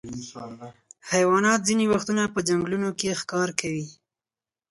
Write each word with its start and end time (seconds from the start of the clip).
حیوانات 1.11 1.59
ځینې 1.67 1.85
وختونه 1.93 2.23
په 2.33 2.39
ځنګلونو 2.47 2.89
کې 2.99 3.17
ښکار 3.19 3.49
کوي. 3.59 3.87